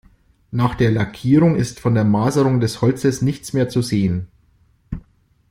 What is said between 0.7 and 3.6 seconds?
der Lackierung ist von der Maserung des Holzes nichts